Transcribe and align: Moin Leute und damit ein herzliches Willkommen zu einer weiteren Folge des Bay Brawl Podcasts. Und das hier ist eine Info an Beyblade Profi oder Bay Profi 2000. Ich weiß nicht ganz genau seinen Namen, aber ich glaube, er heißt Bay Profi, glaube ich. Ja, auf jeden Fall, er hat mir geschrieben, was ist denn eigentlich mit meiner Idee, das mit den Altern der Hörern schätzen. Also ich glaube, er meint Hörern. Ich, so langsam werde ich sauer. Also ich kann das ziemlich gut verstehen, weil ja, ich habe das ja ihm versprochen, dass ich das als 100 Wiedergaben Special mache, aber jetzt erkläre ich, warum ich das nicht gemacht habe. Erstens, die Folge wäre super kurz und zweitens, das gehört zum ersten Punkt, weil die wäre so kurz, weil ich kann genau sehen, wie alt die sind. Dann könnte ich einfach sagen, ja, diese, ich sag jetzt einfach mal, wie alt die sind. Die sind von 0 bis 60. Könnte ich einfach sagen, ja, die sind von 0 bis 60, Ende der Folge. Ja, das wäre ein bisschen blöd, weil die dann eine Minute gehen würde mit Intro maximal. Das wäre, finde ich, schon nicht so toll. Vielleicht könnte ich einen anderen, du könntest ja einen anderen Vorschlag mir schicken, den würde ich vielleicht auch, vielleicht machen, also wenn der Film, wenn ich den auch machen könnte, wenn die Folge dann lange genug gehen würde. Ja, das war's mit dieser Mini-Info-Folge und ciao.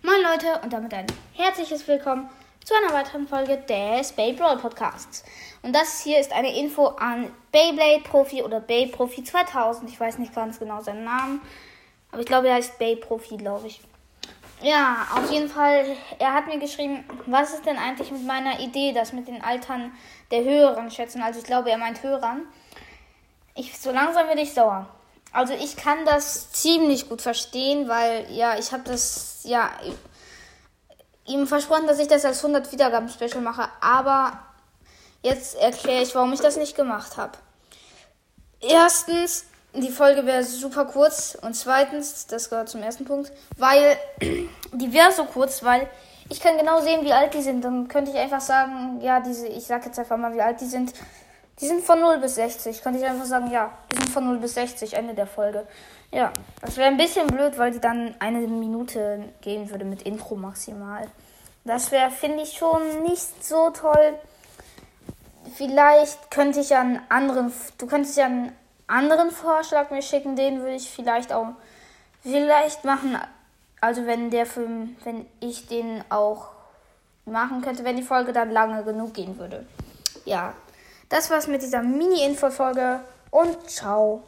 Moin 0.00 0.22
Leute 0.22 0.60
und 0.62 0.72
damit 0.72 0.94
ein 0.94 1.08
herzliches 1.34 1.88
Willkommen 1.88 2.30
zu 2.64 2.72
einer 2.72 2.94
weiteren 2.94 3.26
Folge 3.26 3.56
des 3.68 4.12
Bay 4.12 4.32
Brawl 4.32 4.56
Podcasts. 4.56 5.24
Und 5.62 5.74
das 5.74 6.02
hier 6.02 6.20
ist 6.20 6.32
eine 6.32 6.56
Info 6.56 6.86
an 6.86 7.32
Beyblade 7.50 8.04
Profi 8.04 8.44
oder 8.44 8.60
Bay 8.60 8.86
Profi 8.86 9.24
2000. 9.24 9.90
Ich 9.90 9.98
weiß 9.98 10.18
nicht 10.18 10.32
ganz 10.32 10.60
genau 10.60 10.80
seinen 10.82 11.02
Namen, 11.02 11.40
aber 12.12 12.20
ich 12.20 12.28
glaube, 12.28 12.46
er 12.46 12.54
heißt 12.54 12.78
Bay 12.78 12.94
Profi, 12.94 13.38
glaube 13.38 13.66
ich. 13.66 13.80
Ja, 14.62 15.08
auf 15.16 15.32
jeden 15.32 15.48
Fall, 15.48 15.84
er 16.20 16.32
hat 16.32 16.46
mir 16.46 16.60
geschrieben, 16.60 17.04
was 17.26 17.54
ist 17.54 17.66
denn 17.66 17.76
eigentlich 17.76 18.12
mit 18.12 18.24
meiner 18.24 18.60
Idee, 18.60 18.92
das 18.92 19.12
mit 19.12 19.26
den 19.26 19.42
Altern 19.42 19.92
der 20.30 20.44
Hörern 20.44 20.92
schätzen. 20.92 21.22
Also 21.22 21.40
ich 21.40 21.44
glaube, 21.44 21.72
er 21.72 21.78
meint 21.78 22.04
Hörern. 22.04 22.42
Ich, 23.56 23.76
so 23.76 23.90
langsam 23.90 24.28
werde 24.28 24.42
ich 24.42 24.54
sauer. 24.54 24.88
Also 25.32 25.52
ich 25.54 25.76
kann 25.76 26.04
das 26.04 26.52
ziemlich 26.52 27.08
gut 27.08 27.22
verstehen, 27.22 27.88
weil 27.88 28.26
ja, 28.30 28.58
ich 28.58 28.72
habe 28.72 28.84
das 28.84 29.40
ja 29.44 29.70
ihm 31.26 31.46
versprochen, 31.46 31.86
dass 31.86 31.98
ich 31.98 32.08
das 32.08 32.24
als 32.24 32.38
100 32.38 32.72
Wiedergaben 32.72 33.08
Special 33.08 33.42
mache, 33.42 33.68
aber 33.80 34.38
jetzt 35.22 35.56
erkläre 35.56 36.02
ich, 36.02 36.14
warum 36.14 36.32
ich 36.32 36.40
das 36.40 36.56
nicht 36.56 36.74
gemacht 36.74 37.16
habe. 37.16 37.32
Erstens, 38.60 39.44
die 39.74 39.90
Folge 39.90 40.24
wäre 40.24 40.42
super 40.42 40.86
kurz 40.86 41.36
und 41.40 41.54
zweitens, 41.54 42.26
das 42.26 42.48
gehört 42.48 42.68
zum 42.68 42.82
ersten 42.82 43.04
Punkt, 43.04 43.30
weil 43.56 43.96
die 44.72 44.92
wäre 44.92 45.12
so 45.12 45.24
kurz, 45.24 45.62
weil 45.62 45.88
ich 46.30 46.40
kann 46.40 46.58
genau 46.58 46.80
sehen, 46.80 47.04
wie 47.04 47.12
alt 47.12 47.34
die 47.34 47.42
sind. 47.42 47.62
Dann 47.64 47.88
könnte 47.88 48.10
ich 48.10 48.16
einfach 48.16 48.40
sagen, 48.40 49.00
ja, 49.00 49.20
diese, 49.20 49.46
ich 49.46 49.66
sag 49.66 49.84
jetzt 49.86 49.98
einfach 49.98 50.16
mal, 50.16 50.34
wie 50.34 50.42
alt 50.42 50.60
die 50.60 50.66
sind. 50.66 50.92
Die 51.60 51.66
sind 51.66 51.84
von 51.84 52.00
0 52.00 52.18
bis 52.18 52.36
60. 52.36 52.82
Könnte 52.82 53.00
ich 53.00 53.06
einfach 53.06 53.24
sagen, 53.24 53.50
ja, 53.50 53.72
die 53.90 53.96
sind 53.96 54.10
von 54.10 54.24
0 54.24 54.38
bis 54.38 54.54
60, 54.54 54.94
Ende 54.94 55.14
der 55.14 55.26
Folge. 55.26 55.66
Ja, 56.10 56.32
das 56.62 56.76
wäre 56.76 56.88
ein 56.88 56.96
bisschen 56.96 57.26
blöd, 57.26 57.58
weil 57.58 57.72
die 57.72 57.80
dann 57.80 58.14
eine 58.18 58.38
Minute 58.46 59.24
gehen 59.40 59.70
würde 59.70 59.84
mit 59.84 60.02
Intro 60.02 60.36
maximal. 60.36 61.06
Das 61.64 61.90
wäre, 61.90 62.10
finde 62.10 62.42
ich, 62.42 62.56
schon 62.56 63.02
nicht 63.02 63.44
so 63.44 63.70
toll. 63.70 64.14
Vielleicht 65.54 66.30
könnte 66.30 66.60
ich 66.60 66.74
einen 66.74 67.00
anderen, 67.08 67.52
du 67.78 67.86
könntest 67.86 68.16
ja 68.16 68.26
einen 68.26 68.52
anderen 68.86 69.30
Vorschlag 69.30 69.90
mir 69.90 70.02
schicken, 70.02 70.36
den 70.36 70.60
würde 70.60 70.76
ich 70.76 70.90
vielleicht 70.90 71.32
auch, 71.32 71.48
vielleicht 72.22 72.84
machen, 72.84 73.18
also 73.80 74.06
wenn 74.06 74.30
der 74.30 74.46
Film, 74.46 74.96
wenn 75.04 75.26
ich 75.40 75.66
den 75.66 76.02
auch 76.10 76.48
machen 77.24 77.60
könnte, 77.60 77.84
wenn 77.84 77.96
die 77.96 78.02
Folge 78.02 78.32
dann 78.32 78.50
lange 78.50 78.82
genug 78.84 79.14
gehen 79.14 79.38
würde. 79.38 79.66
Ja, 80.24 80.54
das 81.08 81.30
war's 81.30 81.46
mit 81.46 81.62
dieser 81.62 81.82
Mini-Info-Folge 81.82 83.00
und 83.30 83.70
ciao. 83.70 84.22